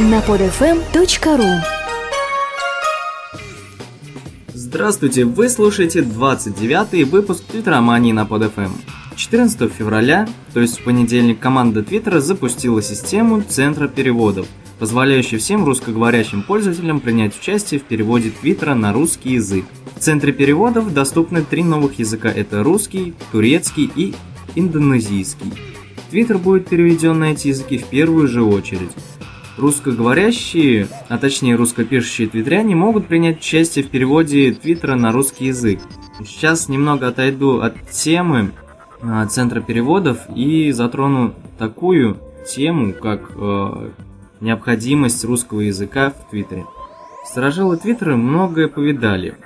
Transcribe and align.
на 0.00 0.20
podfm.ru 0.20 1.60
Здравствуйте, 4.54 5.26
вы 5.26 5.48
слушаете 5.50 6.00
29-й 6.00 7.04
выпуск 7.04 7.44
Твиттеромании 7.44 8.12
на 8.12 8.22
PodFM. 8.22 8.70
14 9.14 9.70
февраля, 9.70 10.26
то 10.54 10.60
есть 10.60 10.80
в 10.80 10.84
понедельник, 10.84 11.38
команда 11.38 11.82
Твиттера 11.82 12.20
запустила 12.20 12.80
систему 12.80 13.42
Центра 13.42 13.88
переводов, 13.88 14.46
позволяющую 14.78 15.38
всем 15.38 15.66
русскоговорящим 15.66 16.44
пользователям 16.44 17.00
принять 17.00 17.38
участие 17.38 17.78
в 17.78 17.84
переводе 17.84 18.30
Твиттера 18.30 18.74
на 18.74 18.94
русский 18.94 19.34
язык. 19.34 19.66
В 19.96 20.00
Центре 20.00 20.32
переводов 20.32 20.94
доступны 20.94 21.42
три 21.42 21.62
новых 21.62 21.98
языка– 21.98 22.30
это 22.34 22.62
русский, 22.62 23.12
турецкий 23.32 23.90
и 23.94 24.14
индонезийский. 24.54 25.52
Твиттер 26.10 26.38
будет 26.38 26.68
переведен 26.68 27.18
на 27.18 27.32
эти 27.32 27.48
языки 27.48 27.76
в 27.76 27.84
первую 27.84 28.28
же 28.28 28.42
очередь. 28.42 28.90
Русскоговорящие, 29.60 30.88
а 31.10 31.18
точнее 31.18 31.54
русскопишущие 31.54 32.28
твиттеряне 32.28 32.74
могут 32.74 33.08
принять 33.08 33.40
участие 33.40 33.84
в 33.84 33.90
переводе 33.90 34.54
твиттера 34.54 34.94
на 34.94 35.12
русский 35.12 35.46
язык. 35.46 35.80
Сейчас 36.24 36.70
немного 36.70 37.08
отойду 37.08 37.60
от 37.60 37.74
темы 37.90 38.52
а, 39.02 39.26
центра 39.26 39.60
переводов 39.60 40.18
и 40.34 40.72
затрону 40.72 41.34
такую 41.58 42.16
тему, 42.48 42.94
как 42.94 43.32
э, 43.36 43.90
необходимость 44.40 45.26
русского 45.26 45.60
языка 45.60 46.10
в 46.10 46.30
твиттере. 46.30 46.64
Сторожилы 47.26 47.76
твиттера 47.76 48.16
многое 48.16 48.66
повидали. 48.66 49.36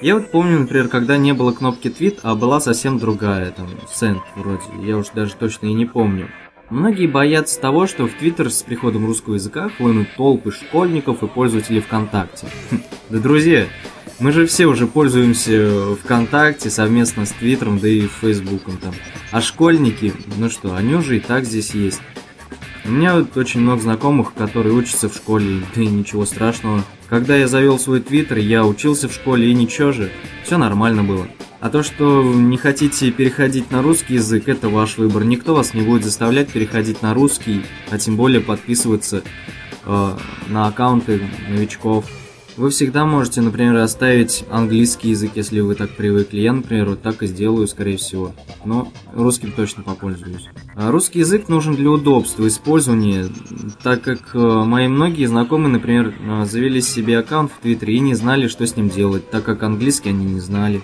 Я 0.00 0.14
вот 0.14 0.30
помню, 0.30 0.60
например, 0.60 0.86
когда 0.86 1.16
не 1.16 1.32
было 1.32 1.50
кнопки 1.50 1.90
твит, 1.90 2.20
а 2.22 2.36
была 2.36 2.60
совсем 2.60 3.00
другая, 3.00 3.50
там, 3.50 3.66
сент 3.92 4.22
вроде, 4.36 4.62
я 4.84 4.96
уж 4.96 5.08
даже 5.08 5.34
точно 5.34 5.66
и 5.66 5.72
не 5.72 5.86
помню. 5.86 6.28
Многие 6.70 7.06
боятся 7.06 7.58
того, 7.58 7.86
что 7.86 8.06
в 8.06 8.12
Твиттер 8.12 8.50
с 8.50 8.62
приходом 8.62 9.06
русского 9.06 9.34
языка 9.34 9.70
хлынут 9.70 10.08
толпы 10.16 10.52
школьников 10.52 11.22
и 11.22 11.26
пользователей 11.26 11.80
ВКонтакте. 11.80 12.46
Хм, 12.70 12.82
да, 13.08 13.18
друзья, 13.18 13.66
мы 14.20 14.32
же 14.32 14.46
все 14.46 14.66
уже 14.66 14.86
пользуемся 14.86 15.94
ВКонтакте 16.02 16.68
совместно 16.68 17.24
с 17.24 17.30
Твиттером, 17.30 17.78
да 17.78 17.88
и 17.88 18.02
Фейсбуком 18.02 18.76
там. 18.76 18.92
А 19.30 19.40
школьники, 19.40 20.12
ну 20.36 20.50
что, 20.50 20.74
они 20.76 20.94
уже 20.94 21.16
и 21.16 21.20
так 21.20 21.46
здесь 21.46 21.70
есть. 21.70 22.02
У 22.84 22.90
меня 22.90 23.14
вот 23.16 23.34
очень 23.38 23.60
много 23.60 23.80
знакомых, 23.80 24.34
которые 24.34 24.74
учатся 24.74 25.08
в 25.08 25.14
школе, 25.14 25.62
да 25.74 25.80
и 25.80 25.86
ничего 25.86 26.26
страшного. 26.26 26.84
Когда 27.08 27.34
я 27.34 27.48
завел 27.48 27.78
свой 27.78 28.00
твиттер, 28.00 28.38
я 28.38 28.66
учился 28.66 29.08
в 29.08 29.14
школе 29.14 29.50
и 29.50 29.54
ничего 29.54 29.92
же, 29.92 30.10
все 30.44 30.58
нормально 30.58 31.02
было. 31.02 31.26
А 31.60 31.70
то, 31.70 31.82
что 31.82 32.22
не 32.22 32.56
хотите 32.56 33.10
переходить 33.10 33.70
на 33.72 33.82
русский 33.82 34.14
язык, 34.14 34.48
это 34.48 34.68
ваш 34.68 34.96
выбор. 34.96 35.24
Никто 35.24 35.54
вас 35.54 35.74
не 35.74 35.82
будет 35.82 36.04
заставлять 36.04 36.52
переходить 36.52 37.02
на 37.02 37.14
русский, 37.14 37.62
а 37.90 37.98
тем 37.98 38.16
более 38.16 38.40
подписываться 38.40 39.22
э, 39.84 40.16
на 40.48 40.66
аккаунты 40.68 41.20
новичков. 41.48 42.04
Вы 42.56 42.70
всегда 42.70 43.04
можете, 43.04 43.40
например, 43.40 43.76
оставить 43.76 44.44
английский 44.50 45.10
язык, 45.10 45.32
если 45.36 45.60
вы 45.60 45.76
так 45.76 45.90
привыкли. 45.90 46.40
Я, 46.40 46.52
например, 46.52 46.90
вот 46.90 47.02
так 47.02 47.22
и 47.22 47.28
сделаю, 47.28 47.68
скорее 47.68 47.96
всего. 47.96 48.32
Но 48.64 48.92
русским 49.12 49.52
точно 49.52 49.84
попользуюсь. 49.84 50.48
А 50.74 50.90
русский 50.90 51.20
язык 51.20 51.48
нужен 51.48 51.76
для 51.76 51.90
удобства 51.90 52.46
использования, 52.46 53.26
так 53.82 54.02
как 54.02 54.34
э, 54.34 54.38
мои 54.38 54.86
многие 54.86 55.26
знакомые, 55.26 55.72
например, 55.72 56.14
э, 56.20 56.44
завели 56.46 56.80
себе 56.80 57.18
аккаунт 57.18 57.50
в 57.50 57.60
Твиттере 57.62 57.94
и 57.94 58.00
не 58.00 58.14
знали, 58.14 58.46
что 58.46 58.64
с 58.66 58.76
ним 58.76 58.88
делать, 58.88 59.28
так 59.28 59.44
как 59.44 59.64
английский 59.64 60.10
они 60.10 60.24
не 60.24 60.40
знали. 60.40 60.82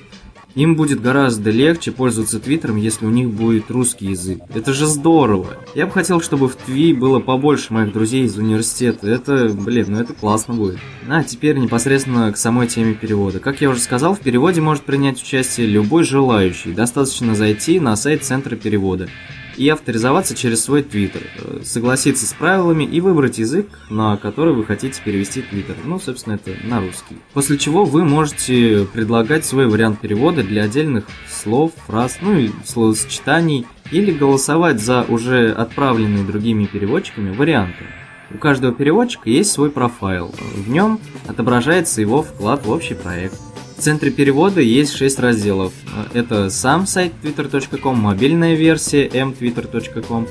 Им 0.55 0.77
будет 0.77 1.03
гораздо 1.03 1.51
легче 1.51 1.91
пользоваться 1.91 2.39
Твиттером, 2.39 2.77
если 2.77 3.07
у 3.07 3.11
них 3.11 3.31
будет 3.31 3.71
русский 3.71 4.07
язык. 4.07 4.41
Это 4.55 4.73
же 4.73 4.87
здорово. 4.87 5.57
Я 5.75 5.87
бы 5.87 5.93
хотел, 5.93 6.21
чтобы 6.21 6.49
в 6.49 6.55
Тви 6.55 6.93
было 6.93 7.19
побольше 7.19 7.73
моих 7.73 7.93
друзей 7.93 8.25
из 8.25 8.39
университета. 8.39 9.09
Это, 9.09 9.49
блин, 9.49 9.87
ну 9.89 10.01
это 10.01 10.13
классно 10.13 10.55
будет. 10.55 10.79
А 11.09 11.25
теперь 11.25 11.59
непосредственно 11.59 12.33
к 12.33 12.37
самой 12.37 12.69
теме 12.69 12.95
перевода. 12.95 13.41
Как 13.41 13.61
я 13.61 13.71
уже 13.71 13.81
сказал, 13.81 14.15
в 14.15 14.21
переводе 14.21 14.61
может 14.61 14.85
принять 14.85 15.21
участие 15.21 15.67
любой 15.67 16.05
желающий. 16.05 16.73
Достаточно 16.73 17.35
зайти 17.35 17.81
на 17.81 17.97
сайт 17.97 18.23
Центра 18.25 18.55
перевода 18.55 19.09
и 19.57 19.69
авторизоваться 19.69 20.35
через 20.35 20.65
свой 20.65 20.83
твиттер, 20.83 21.23
э, 21.37 21.61
согласиться 21.65 22.27
с 22.27 22.33
правилами 22.33 22.85
и 22.85 23.01
выбрать 23.01 23.39
язык, 23.39 23.67
на 23.91 24.17
который 24.17 24.55
вы 24.55 24.65
хотите 24.65 25.01
перевести 25.05 25.43
твиттер. 25.43 25.77
Ну, 25.85 25.99
собственно, 25.99 26.35
это 26.35 26.53
на 26.65 26.81
русский. 26.81 27.17
После 27.33 27.59
чего 27.59 27.85
вы 27.85 28.05
можете 28.05 28.87
предлагать 28.93 29.45
свой 29.45 29.67
вариант 29.67 30.01
перевода 30.01 30.43
для 30.43 30.65
отдельных 30.65 31.05
слов, 31.29 31.73
фраз, 31.87 32.19
ну 32.21 32.39
и 32.39 32.51
словосочетаний, 32.65 33.67
или 33.91 34.13
голосовать 34.13 34.81
за 34.81 35.03
уже 35.03 35.53
отправленные 35.53 36.25
другими 36.25 36.65
переводчиками 36.65 37.35
варианты. 37.35 37.85
У 38.31 38.39
каждого 38.39 38.73
переводчика 38.73 39.31
есть 39.31 39.53
свой 39.53 39.71
профайл, 39.71 40.35
в 40.55 40.69
нем 40.69 40.99
отображается 41.27 42.01
его 42.01 42.23
вклад 42.23 42.67
в 42.67 42.71
общий 42.71 42.95
проект. 42.95 43.39
Центре 43.85 44.11
перевода 44.11 44.63
есть 44.63 44.97
6 44.97 45.19
разделов. 45.19 45.75
Это 46.15 46.49
сам 46.49 46.87
сайт 46.87 47.13
twitter.com, 47.23 47.95
мобильная 47.99 48.55
версия 48.55 49.07
mtwitter.com, 49.07 50.27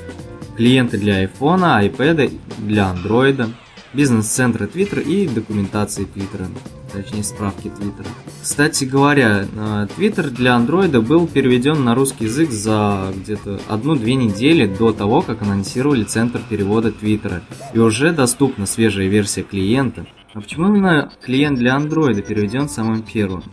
клиенты 0.56 0.98
для 0.98 1.22
iPhone, 1.22 1.62
iPad, 1.88 2.36
для 2.58 2.92
Android, 2.92 3.48
бизнес-центры 3.92 4.66
Twitter 4.66 5.00
и 5.00 5.28
документации 5.28 6.04
Twitter, 6.04 6.48
точнее 6.92 7.22
справки 7.22 7.68
Twitter. 7.68 8.04
Кстати 8.42 8.86
говоря, 8.86 9.46
Twitter 9.96 10.30
для 10.30 10.56
Android 10.56 11.00
был 11.00 11.28
переведен 11.28 11.84
на 11.84 11.94
русский 11.94 12.24
язык 12.24 12.50
за 12.50 13.12
где-то 13.14 13.60
одну-две 13.68 14.16
недели 14.16 14.66
до 14.66 14.92
того, 14.92 15.22
как 15.22 15.42
анонсировали 15.42 16.02
центр 16.02 16.40
перевода 16.50 16.88
Twitter, 16.88 17.40
и 17.72 17.78
уже 17.78 18.10
доступна 18.10 18.66
свежая 18.66 19.06
версия 19.06 19.44
клиента. 19.44 20.06
А 20.34 20.40
почему 20.40 20.66
именно 20.66 21.12
клиент 21.22 21.58
для 21.58 21.76
Android 21.76 22.20
переведен 22.22 22.68
самым 22.68 23.02
первым? 23.02 23.44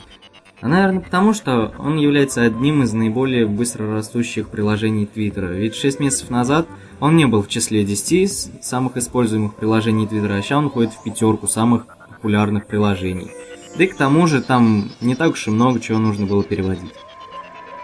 А, 0.61 0.67
наверное, 0.67 1.01
потому 1.01 1.33
что 1.33 1.73
он 1.77 1.97
является 1.97 2.41
одним 2.41 2.81
из 2.81 2.91
наиболее 2.93 3.45
быстро 3.45 3.93
растущих 3.93 4.49
приложений 4.49 5.07
Твиттера. 5.13 5.53
Ведь 5.53 5.75
6 5.75 5.99
месяцев 5.99 6.31
назад 6.31 6.67
он 6.99 7.15
не 7.15 7.25
был 7.25 7.43
в 7.43 7.47
числе 7.49 7.83
10 7.83 8.63
самых 8.63 8.97
используемых 8.97 9.55
приложений 9.55 10.07
Твиттера, 10.07 10.35
а 10.35 10.41
сейчас 10.41 10.57
он 10.57 10.69
входит 10.69 10.93
в 10.93 11.03
пятерку 11.03 11.47
самых 11.47 11.85
популярных 12.09 12.65
приложений. 12.65 13.31
Да 13.77 13.83
и 13.83 13.87
к 13.87 13.95
тому 13.95 14.25
же 14.25 14.41
там 14.41 14.89
не 15.01 15.15
так 15.15 15.33
уж 15.33 15.47
и 15.47 15.51
много 15.51 15.79
чего 15.79 15.99
нужно 15.99 16.25
было 16.25 16.43
переводить. 16.43 16.93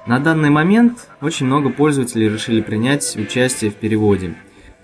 На 0.08 0.20
данный 0.20 0.50
момент 0.50 1.08
очень 1.22 1.46
много 1.46 1.70
пользователей 1.70 2.30
решили 2.30 2.62
принять 2.62 3.16
участие 3.16 3.70
в 3.70 3.76
переводе. 3.76 4.36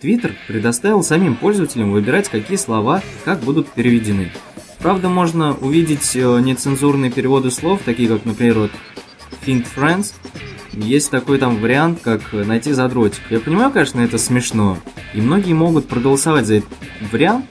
Twitter 0.03 0.33
предоставил 0.47 1.01
самим 1.01 1.35
пользователям 1.35 1.91
выбирать, 1.91 2.27
какие 2.27 2.57
слова 2.57 3.01
как 3.23 3.39
будут 3.39 3.69
переведены. 3.69 4.31
Правда, 4.79 5.07
можно 5.07 5.55
увидеть 5.55 6.13
э, 6.15 6.39
нецензурные 6.41 7.09
переводы 7.09 7.51
слов, 7.51 7.79
такие 7.85 8.09
как, 8.09 8.25
например, 8.25 8.59
вот 8.59 8.71
Find 9.45 9.65
Friends. 9.75 10.13
Есть 10.73 11.09
такой 11.09 11.37
там 11.37 11.57
вариант, 11.61 11.99
как 12.01 12.33
найти 12.33 12.73
задротик. 12.73 13.21
Я 13.29 13.39
понимаю, 13.39 13.71
конечно, 13.71 14.01
это 14.01 14.17
смешно, 14.17 14.77
и 15.13 15.21
многие 15.21 15.53
могут 15.53 15.87
проголосовать 15.87 16.47
за 16.47 16.55
этот 16.55 16.69
вариант, 17.11 17.45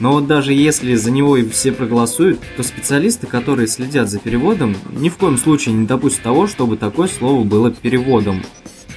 но 0.00 0.12
вот 0.12 0.26
даже 0.26 0.52
если 0.52 0.94
за 0.96 1.10
него 1.10 1.36
и 1.36 1.48
все 1.48 1.70
проголосуют, 1.70 2.40
то 2.56 2.62
специалисты, 2.62 3.26
которые 3.26 3.68
следят 3.68 4.08
за 4.08 4.18
переводом, 4.18 4.74
ни 4.90 5.08
в 5.08 5.16
коем 5.16 5.38
случае 5.38 5.74
не 5.74 5.86
допустят 5.86 6.22
того, 6.22 6.46
чтобы 6.46 6.76
такое 6.76 7.06
слово 7.06 7.44
было 7.44 7.70
переводом. 7.70 8.42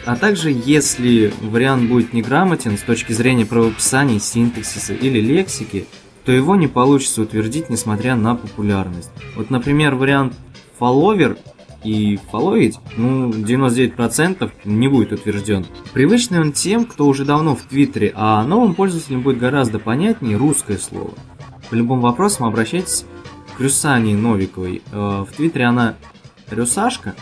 А 0.08 0.16
также, 0.16 0.52
если 0.52 1.34
вариант 1.42 1.90
будет 1.90 2.14
неграмотен 2.14 2.78
с 2.78 2.82
точки 2.82 3.12
зрения 3.12 3.46
правописания, 3.46 4.20
синтаксиса 4.20 4.94
или 4.94 5.20
лексики, 5.20 5.86
то 6.24 6.32
его 6.32 6.56
не 6.56 6.70
получится 6.70 7.24
утвердить, 7.24 7.70
несмотря 7.70 8.16
на 8.16 8.36
популярность. 8.36 9.12
Вот, 9.36 9.50
например, 9.50 9.96
вариант 9.96 10.34
follower 10.80 11.38
и 11.84 12.18
followить, 12.32 12.76
ну, 12.96 13.32
99% 13.32 14.50
не 14.64 14.88
будет 14.88 15.12
утвержден. 15.12 15.66
Привычный 15.92 16.40
он 16.40 16.54
тем, 16.54 16.86
кто 16.86 17.06
уже 17.06 17.26
давно 17.26 17.54
в 17.54 17.64
Твиттере, 17.64 18.14
а 18.16 18.42
новым 18.46 18.76
пользователям 18.76 19.24
будет 19.24 19.40
гораздо 19.40 19.78
понятнее 19.78 20.38
русское 20.38 20.78
слово. 20.78 21.16
По 21.70 21.76
любым 21.76 22.00
вопросам 22.00 22.46
обращайтесь 22.46 23.04
к 23.58 23.60
Рюсане 23.60 24.16
Новиковой. 24.16 24.82
Э, 24.90 25.26
в 25.30 25.36
Твиттере 25.36 25.66
она 25.66 25.96
Рюсашка, 26.50 27.14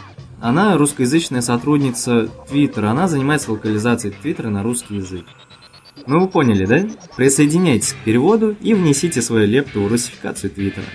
она 0.47 0.77
русскоязычная 0.77 1.41
сотрудница 1.41 2.29
Твиттера, 2.47 2.91
она 2.91 3.07
занимается 3.07 3.51
локализацией 3.51 4.13
Твиттера 4.13 4.49
на 4.49 4.61
русский 4.61 4.97
язык. 4.97 5.25
Ну 6.05 6.19
вы 6.19 6.27
поняли, 6.27 6.67
да? 6.67 6.87
Присоединяйтесь 7.17 7.93
к 7.93 8.03
переводу 8.03 8.55
и 8.61 8.75
внесите 8.75 9.23
свою 9.23 9.47
лепту 9.47 9.81
в 9.81 9.87
русификацию 9.87 10.51
Твиттера. 10.51 10.85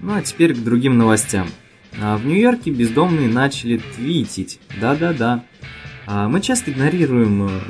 Ну 0.00 0.14
а 0.14 0.22
теперь 0.22 0.54
к 0.54 0.62
другим 0.62 0.98
новостям. 0.98 1.48
А 2.00 2.16
в 2.16 2.24
Нью-Йорке 2.24 2.70
бездомные 2.70 3.28
начали 3.28 3.78
твитить. 3.78 4.60
Да-да-да. 4.80 5.44
А 6.06 6.28
мы 6.28 6.40
часто 6.40 6.70
игнорируем 6.70 7.48
э, 7.48 7.60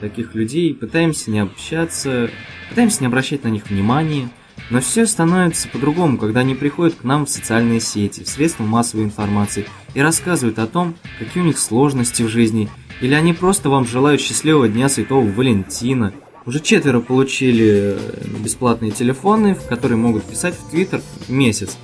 таких 0.00 0.34
людей, 0.34 0.74
пытаемся 0.74 1.30
не 1.30 1.38
общаться, 1.38 2.30
пытаемся 2.68 3.02
не 3.02 3.06
обращать 3.06 3.44
на 3.44 3.48
них 3.48 3.70
внимания. 3.70 4.28
Но 4.70 4.80
все 4.80 5.06
становится 5.06 5.68
по-другому, 5.68 6.18
когда 6.18 6.40
они 6.40 6.54
приходят 6.54 6.94
к 6.94 7.04
нам 7.04 7.26
в 7.26 7.30
социальные 7.30 7.80
сети, 7.80 8.24
в 8.24 8.28
средства 8.28 8.64
массовой 8.64 9.04
информации 9.04 9.66
и 9.94 10.00
рассказывают 10.00 10.58
о 10.58 10.66
том, 10.66 10.94
какие 11.18 11.42
у 11.42 11.46
них 11.46 11.58
сложности 11.58 12.22
в 12.22 12.28
жизни, 12.28 12.68
или 13.00 13.14
они 13.14 13.32
просто 13.32 13.70
вам 13.70 13.86
желают 13.86 14.20
счастливого 14.20 14.68
дня 14.68 14.88
Святого 14.88 15.26
Валентина. 15.30 16.12
Уже 16.46 16.60
четверо 16.60 17.00
получили 17.00 17.98
бесплатные 18.42 18.90
телефоны, 18.90 19.54
в 19.54 19.66
которые 19.66 19.98
могут 19.98 20.24
писать 20.24 20.54
в 20.54 20.70
Твиттер 20.70 21.02
месяц. 21.28 21.76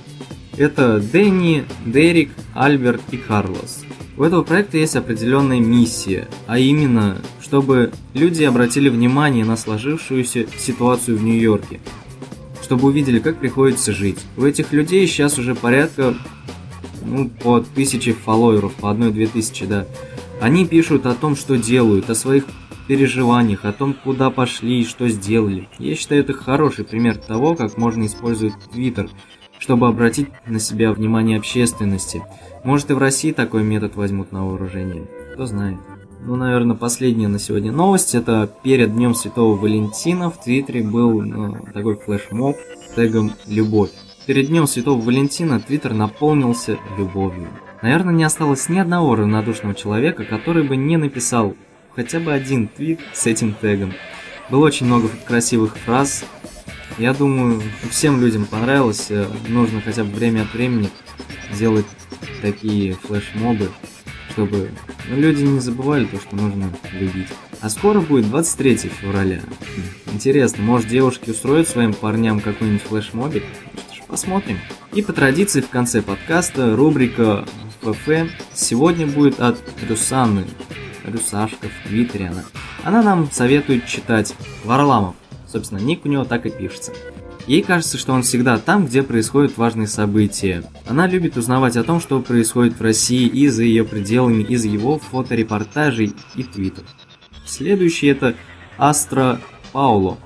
Это 0.57 0.99
Дэнни, 0.99 1.65
Дерек, 1.85 2.31
Альберт 2.53 3.01
и 3.11 3.17
Карлос. 3.17 3.83
У 4.17 4.23
этого 4.23 4.43
проекта 4.43 4.77
есть 4.77 4.95
определенная 4.95 5.59
миссия, 5.59 6.29
а 6.47 6.57
именно, 6.57 7.17
чтобы 7.41 7.91
люди 8.13 8.43
обратили 8.43 8.87
внимание 8.87 9.43
на 9.43 9.57
сложившуюся 9.57 10.45
ситуацию 10.57 11.17
в 11.17 11.23
Нью-Йорке, 11.23 11.81
чтобы 12.65 12.87
увидели, 12.87 13.19
как 13.19 13.37
приходится 13.37 13.93
жить. 13.93 14.17
У 14.37 14.43
этих 14.43 14.73
людей 14.73 15.05
сейчас 15.05 15.37
уже 15.37 15.53
порядка 15.53 16.15
ну, 17.03 17.29
по 17.29 17.59
тысяче 17.59 18.13
фолловеров, 18.13 18.73
по 18.73 18.89
одной-две 18.89 19.27
тысячи, 19.27 19.67
да. 19.67 19.85
Они 20.41 20.65
пишут 20.65 21.05
о 21.05 21.13
том, 21.13 21.35
что 21.35 21.57
делают, 21.57 22.09
о 22.09 22.15
своих 22.15 22.45
переживаниях, 22.87 23.65
о 23.65 23.71
том, 23.71 23.93
куда 23.93 24.31
пошли 24.31 24.81
и 24.81 24.85
что 24.85 25.07
сделали. 25.09 25.69
Я 25.77 25.95
считаю, 25.95 26.21
это 26.21 26.33
хороший 26.33 26.85
пример 26.85 27.17
того, 27.17 27.55
как 27.55 27.77
можно 27.77 28.07
использовать 28.07 28.55
Твиттер, 28.73 29.11
чтобы 29.59 29.87
обратить 29.87 30.29
на 30.47 30.59
себя 30.59 30.91
внимание 30.91 31.37
общественности. 31.37 32.23
Может 32.63 32.89
и 32.89 32.93
в 32.93 32.97
России 32.97 33.31
такой 33.31 33.61
метод 33.61 33.95
возьмут 33.95 34.31
на 34.31 34.43
вооружение, 34.43 35.05
кто 35.33 35.45
знает. 35.45 35.77
Ну, 36.27 36.35
наверное, 36.37 36.75
последняя 36.75 37.27
на 37.27 37.37
сегодня 37.37 37.71
новость. 37.71 38.15
Это 38.15 38.49
перед 38.63 38.95
Днем 38.95 39.13
Святого 39.13 39.55
Валентина 39.55 40.31
в 40.31 40.41
Твиттере 40.41 40.81
был 40.81 41.21
ну, 41.21 41.55
такой 41.71 41.97
флешмоб 41.97 42.57
с 42.89 42.95
тегом 42.95 43.33
«Любовь». 43.45 43.91
Перед 44.25 44.47
Днем 44.47 44.65
Святого 44.65 44.99
Валентина 44.99 45.59
Твиттер 45.59 45.93
наполнился 45.93 46.79
любовью. 46.97 47.47
Наверное, 47.83 48.11
не 48.11 48.23
осталось 48.23 48.69
ни 48.69 48.79
одного 48.79 49.15
равнодушного 49.15 49.75
человека, 49.75 50.23
который 50.23 50.63
бы 50.63 50.75
не 50.75 50.97
написал 50.97 51.53
хотя 51.95 52.19
бы 52.19 52.33
один 52.33 52.69
твит 52.69 53.01
с 53.13 53.27
этим 53.27 53.53
тегом. 53.53 53.93
Было 54.49 54.65
очень 54.65 54.87
много 54.87 55.09
красивых 55.27 55.77
фраз. 55.77 56.25
Я 56.97 57.13
думаю, 57.13 57.61
всем 57.91 58.19
людям 58.19 58.45
понравилось. 58.45 59.11
Нужно 59.47 59.79
хотя 59.79 60.03
бы 60.03 60.09
время 60.09 60.41
от 60.41 60.53
времени 60.55 60.89
делать 61.53 61.85
такие 62.41 62.93
флешмобы, 62.93 63.69
чтобы 64.35 64.69
люди 65.07 65.43
не 65.43 65.61
забывали 65.61 66.05
то, 66.05 66.17
что 66.17 66.35
нужно 66.35 66.69
любить. 66.91 67.29
А 67.61 67.69
скоро 67.69 68.01
будет 68.01 68.29
23 68.29 68.75
февраля. 68.89 69.39
Интересно, 70.11 70.61
может 70.61 70.89
девушки 70.89 71.29
устроят 71.29 71.69
своим 71.69 71.93
парням 71.93 72.41
какой-нибудь 72.41 72.81
флешмобик? 72.81 73.43
Посмотрим. 74.07 74.59
И 74.93 75.01
по 75.01 75.13
традиции 75.13 75.61
в 75.61 75.69
конце 75.69 76.01
подкаста 76.01 76.75
рубрика 76.75 77.45
ФФ 77.81 78.29
сегодня 78.53 79.07
будет 79.07 79.39
от 79.39 79.57
Рюсаны. 79.87 80.45
Рюсашка 81.05 81.67
в 81.69 81.87
Твиттере 81.87 82.27
она. 82.27 82.43
Она 82.83 83.01
нам 83.03 83.31
советует 83.31 83.85
читать 83.85 84.35
Варламов. 84.65 85.15
Собственно, 85.47 85.79
ник 85.79 86.03
у 86.03 86.09
него 86.09 86.25
так 86.25 86.45
и 86.45 86.49
пишется. 86.49 86.91
Ей 87.47 87.61
кажется, 87.61 87.97
что 87.97 88.13
он 88.13 88.23
всегда 88.23 88.57
там, 88.57 88.87
где 88.87 89.03
происходят 89.03 89.57
важные 89.57 89.87
события. 89.87 90.63
Она 90.87 91.05
любит 91.05 91.37
узнавать 91.37 91.77
о 91.77 91.83
том, 91.83 91.99
что 91.99 92.19
происходит 92.19 92.79
в 92.79 92.81
России 92.81 93.27
и 93.27 93.47
за 93.49 93.63
ее 93.63 93.83
пределами, 93.85 94.41
из 94.41 94.65
его 94.65 94.97
фоторепортажей 94.97 96.13
и 96.35 96.43
твитов. 96.43 96.85
Следующий 97.45 98.07
это 98.07 98.35
Астро 98.77 99.39
Пауло. 99.71 100.17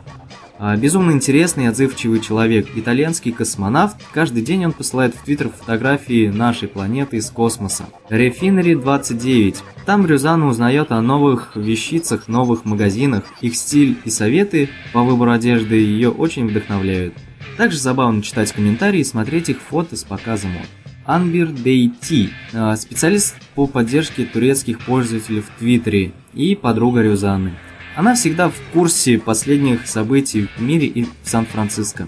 А, 0.61 0.75
безумно 0.75 1.11
интересный 1.11 1.63
и 1.63 1.67
отзывчивый 1.67 2.19
человек, 2.19 2.67
итальянский 2.75 3.31
космонавт. 3.31 3.95
Каждый 4.11 4.43
день 4.43 4.65
он 4.65 4.73
посылает 4.73 5.15
в 5.15 5.23
Твиттер 5.23 5.49
фотографии 5.49 6.27
нашей 6.27 6.67
планеты 6.67 7.15
из 7.15 7.29
космоса. 7.29 7.85
Refinery 8.09 8.75
29. 8.75 9.55
Там 9.85 10.05
Рюзана 10.05 10.47
узнает 10.47 10.91
о 10.91 11.01
новых 11.01 11.55
вещицах, 11.55 12.27
новых 12.27 12.65
магазинах. 12.65 13.23
Их 13.39 13.55
стиль 13.55 13.97
и 14.03 14.09
советы 14.09 14.67
по 14.91 15.01
выбору 15.03 15.31
одежды 15.31 15.75
ее 15.75 16.09
очень 16.09 16.49
вдохновляют. 16.49 17.13
Также 17.55 17.77
забавно 17.77 18.21
читать 18.21 18.51
комментарии 18.51 18.99
и 18.99 19.05
смотреть 19.05 19.47
их 19.47 19.61
фото 19.61 19.95
с 19.95 20.03
показом 20.03 20.51
мод. 20.51 20.67
Анбир 21.05 21.47
Дейти, 21.47 22.31
а, 22.53 22.75
специалист 22.75 23.35
по 23.55 23.65
поддержке 23.65 24.25
турецких 24.25 24.81
пользователей 24.81 25.39
в 25.39 25.49
Твиттере 25.57 26.11
и 26.33 26.53
подруга 26.53 27.01
Рюзаны. 27.01 27.53
Она 27.99 28.15
всегда 28.15 28.47
в 28.47 28.55
курсе 28.71 29.19
последних 29.19 29.85
событий 29.85 30.47
в 30.55 30.61
мире 30.61 30.87
и 30.87 31.03
в 31.03 31.09
Сан-Франциско. 31.23 32.07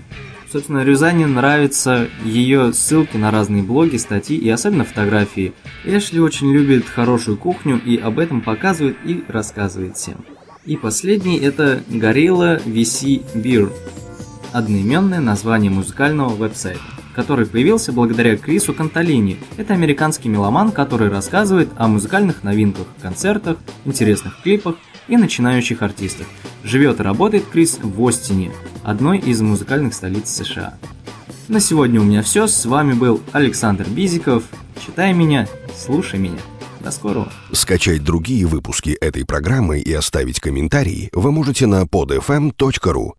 Собственно, 0.49 0.85
Рюзане 0.85 1.27
нравятся 1.27 2.07
ее 2.23 2.71
ссылки 2.71 3.17
на 3.17 3.29
разные 3.29 3.61
блоги, 3.61 3.97
статьи 3.97 4.37
и 4.37 4.47
особенно 4.47 4.85
фотографии. 4.85 5.51
Эшли 5.83 6.21
очень 6.21 6.49
любит 6.49 6.87
хорошую 6.87 7.35
кухню 7.35 7.77
и 7.85 7.97
об 7.97 8.19
этом 8.19 8.39
показывает 8.39 8.95
и 9.03 9.25
рассказывает 9.27 9.97
всем. 9.97 10.23
И 10.65 10.77
последний 10.77 11.37
это 11.39 11.83
Gorilla 11.89 12.63
VC 12.63 13.25
Beer, 13.33 13.69
одноименное 14.53 15.19
название 15.19 15.71
музыкального 15.71 16.29
веб-сайта, 16.29 16.79
который 17.13 17.45
появился 17.45 17.91
благодаря 17.91 18.37
Крису 18.37 18.73
Канталини. 18.73 19.39
Это 19.57 19.73
американский 19.73 20.29
меломан, 20.29 20.71
который 20.71 21.09
рассказывает 21.09 21.67
о 21.75 21.89
музыкальных 21.89 22.45
новинках, 22.45 22.87
концертах, 23.01 23.57
интересных 23.83 24.41
клипах 24.41 24.77
и 25.07 25.17
начинающих 25.17 25.81
артистов. 25.81 26.27
Живет 26.63 26.99
и 26.99 27.03
работает 27.03 27.45
Крис 27.45 27.79
в 27.81 28.07
Остине, 28.07 28.51
одной 28.83 29.19
из 29.19 29.41
музыкальных 29.41 29.93
столиц 29.93 30.29
США. 30.29 30.77
На 31.47 31.59
сегодня 31.59 31.99
у 31.99 32.03
меня 32.03 32.21
все. 32.23 32.47
С 32.47 32.65
вами 32.65 32.93
был 32.93 33.21
Александр 33.33 33.85
Бизиков. 33.89 34.43
Читай 34.85 35.13
меня, 35.13 35.47
слушай 35.77 36.19
меня. 36.19 36.39
До 36.79 36.91
скорого. 36.91 37.31
Скачать 37.51 38.03
другие 38.03 38.45
выпуски 38.45 38.91
этой 38.91 39.25
программы 39.25 39.79
и 39.79 39.93
оставить 39.93 40.39
комментарии 40.39 41.09
вы 41.13 41.31
можете 41.31 41.67
на 41.67 41.83
podfm.ru. 41.83 43.11